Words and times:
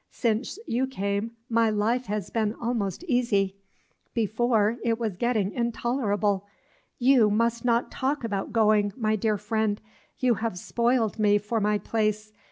Since 0.09 0.57
you 0.65 0.87
came, 0.87 1.33
my 1.47 1.69
life 1.69 2.07
has 2.07 2.31
been 2.31 2.55
almost 2.55 3.03
easy; 3.03 3.55
before, 4.15 4.79
it 4.83 4.97
was 4.97 5.15
getting 5.15 5.51
intolerable. 5.51 6.47
You 6.97 7.29
must 7.29 7.63
not 7.65 7.91
talk 7.91 8.23
about 8.23 8.51
going, 8.51 8.93
my 8.97 9.15
dear 9.15 9.37
friend; 9.37 9.79
you 10.17 10.33
have 10.41 10.57
spoiled 10.57 11.19
me 11.19 11.37
for 11.37 11.59
my 11.61 11.77
place. 11.77 12.31